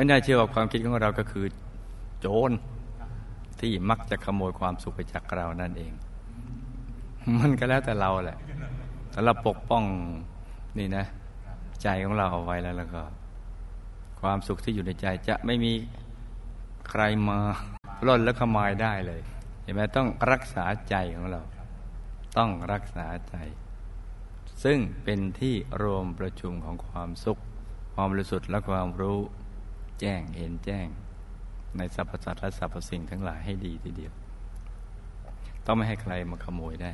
[0.00, 1.46] ไม่น่าเชื่อว่าความคิดของเราก็คือ
[2.20, 2.50] โจร
[3.60, 5.92] ที่มักจะขโมยความสุขไปจากเรานั่นเอง
[7.38, 8.38] มันก็แล้วแต่เราแหละ
[9.12, 9.84] ถ้าเราปกป้อง
[10.78, 11.04] นี่นะ
[11.82, 13.02] ใจของเราเอาไว้แล้วแล้วก็
[14.20, 15.72] ความสุขที่อยู่ในใจจะไม่มี
[16.88, 17.38] ใครมา
[18.06, 19.20] ล่นและขมายได้เลย
[19.62, 21.40] เห็นไหมต้องรักษาใจของเรา
[22.36, 23.34] ต้องรักษาใจ
[24.64, 27.40] ซึ่งเป็นที่รวมประชุมของความสุข
[27.94, 29.20] ความบริสุทธิ์และความรู้
[30.00, 30.86] แจ้งเห็นแจ้ง
[31.76, 34.12] ในสรรพสัตว์และสรรพสิ่งทั้งหลายให้ดีทีเดียว
[35.66, 36.92] ต้องไม่ให้ใครมาขโมยได้